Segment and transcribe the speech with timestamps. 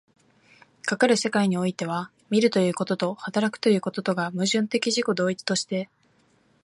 [0.87, 5.91] かかる世界においては、見るということと働くということとが矛盾的自己同一として、